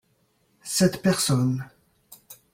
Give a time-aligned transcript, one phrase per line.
[0.63, 1.69] Cette personne.